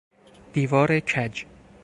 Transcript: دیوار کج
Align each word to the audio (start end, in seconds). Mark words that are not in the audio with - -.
دیوار 0.53 0.99
کج 0.99 1.45